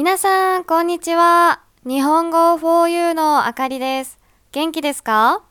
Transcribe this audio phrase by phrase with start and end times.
[0.00, 1.60] 皆さん、こんにちは。
[1.84, 4.20] 日本語 4U のあかりです。
[4.52, 5.42] 元気ですか？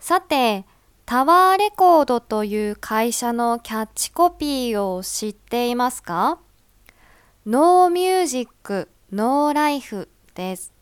[0.00, 0.64] さて、
[1.04, 6.40] タワーレコードという会社のキャッチコピーを知っていますか？
[7.46, 10.72] No music, no life です。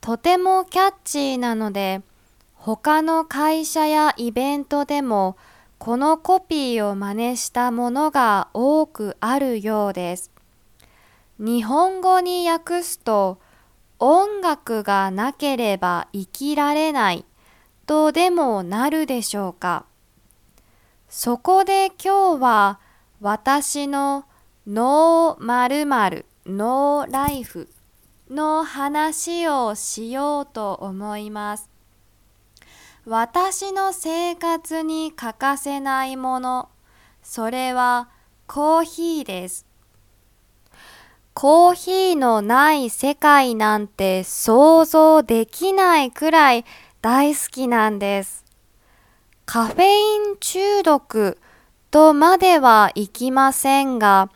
[0.00, 2.02] とてもキャッチーなので、
[2.54, 5.36] 他の会社やイベントでも
[5.78, 10.32] このコピーを真似したものが多くあるようです。
[11.38, 13.38] 日本語に訳すと
[13.98, 17.24] 音楽がなければ生きられない
[17.86, 19.84] とでもなるでしょうか？
[21.08, 22.80] そこで今日は
[23.20, 24.24] 私の
[24.66, 27.68] ノー〇〇ノーライフ
[28.30, 31.70] の話をしようと思います。
[33.04, 36.68] 私の生活に欠かせないもの、
[37.22, 38.08] それは
[38.48, 39.64] コーヒーです。
[41.38, 46.64] コーヒーのない世界なんて想像できないくらい
[47.02, 48.42] 大好きなんです。
[49.44, 51.36] カフェイン中毒
[51.90, 54.30] とまではいきませんが、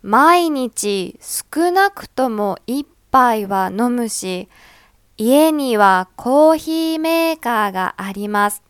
[0.00, 4.48] 毎日少なくとも一杯は飲むし、
[5.18, 8.62] 家にはコーヒーメーカーがあります。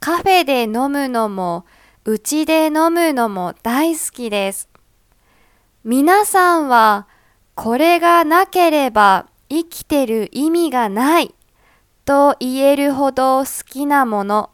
[0.00, 1.64] カフェで飲むのも、
[2.04, 4.73] うちで飲むのも大好きです。
[5.84, 7.06] 皆さんは、
[7.54, 11.34] これがなければ生きてる意味がない
[12.06, 14.50] と言えるほど好きなもの、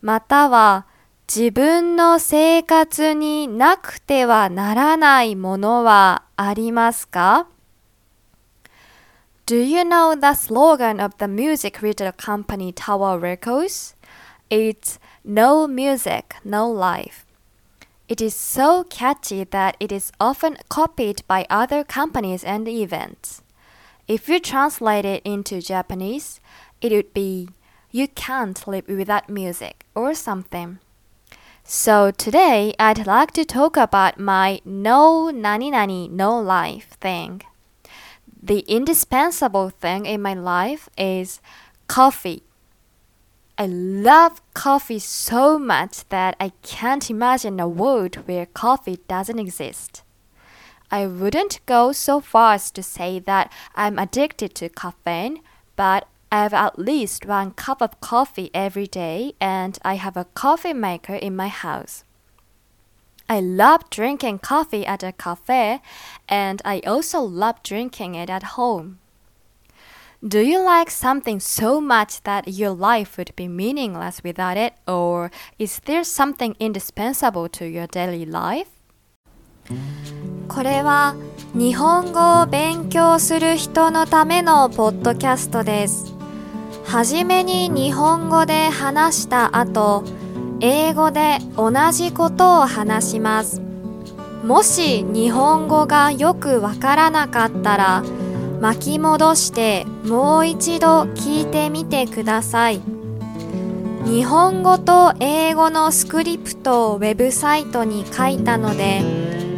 [0.00, 0.86] または
[1.28, 7.46] 自分の生活になくてはならないものはありますか
[9.46, 13.94] Do you know the slogan of the music retail company Tower Records?
[14.48, 17.26] It's No music, no life.
[18.14, 23.42] It is so catchy that it is often copied by other companies and events.
[24.06, 26.38] If you translate it into Japanese,
[26.80, 27.48] it would be
[27.90, 30.78] You can't live without music or something.
[31.64, 37.42] So today I'd like to talk about my no nani nani no life thing.
[38.40, 41.40] The indispensable thing in my life is
[41.88, 42.44] coffee.
[43.56, 50.02] I love coffee so much that I can't imagine a world where coffee doesn't exist.
[50.90, 55.40] I wouldn't go so far as to say that I'm addicted to caffeine,
[55.76, 60.24] but I have at least one cup of coffee every day and I have a
[60.24, 62.02] coffee maker in my house.
[63.28, 65.80] I love drinking coffee at a cafe
[66.28, 68.98] and I also love drinking it at home.
[70.26, 75.30] Do you like something so much that your life would be meaningless without it, or
[75.58, 78.68] is there something indispensable to your daily life?
[80.48, 81.14] これは
[81.52, 86.14] 日本語を勉強する人のためのポッドキャストです。
[86.86, 90.04] はじめに日本語で話した後、
[90.60, 93.60] 英語で同じことを話します。
[94.42, 98.02] もし日本語がよくわからなかったら、
[98.64, 102.80] 巻き戻してもう一度聞いてみてください。
[104.06, 109.02] 日本語と英語のスクリプトをウェブサイトに書いたので、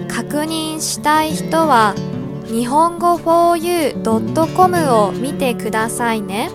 [0.08, 1.94] 確認したい人は
[2.46, 6.50] 日本語 4u.com を見てくださいね。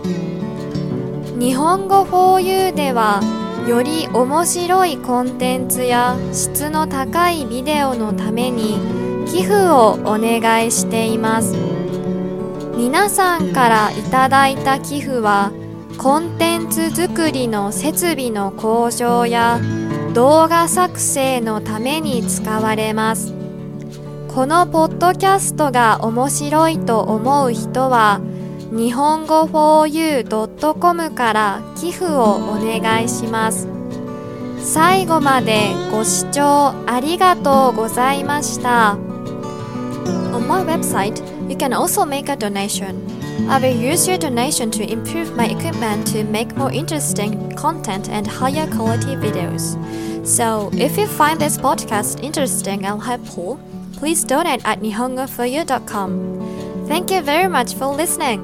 [1.39, 3.21] 日本語 4u では
[3.65, 8.77] より面白いコンテンツや質の高いビデオのために
[9.25, 11.70] 寄付をお願いしています。
[12.75, 15.51] 皆さんからいただいた寄付は
[15.97, 19.59] コンテンツ作りの設備の向上や
[20.13, 23.33] 動画作成のために使われます。
[24.33, 28.21] このポッドキャストが面白いと思う人は
[28.71, 33.67] 日本語 4u.com から寄付をお願いします。
[34.63, 38.97] 最後までご視聴ありがとうございました。
[40.31, 43.05] On my website, you can also make a donation.
[43.49, 48.25] I will use your donation to improve my equipment to make more interesting content and
[48.25, 49.75] higher quality videos.
[50.25, 53.59] So, if you find this podcast interesting and helpful,
[53.97, 56.87] please donate at nihongoforyou.com.
[56.87, 58.39] Thank you very much for listening.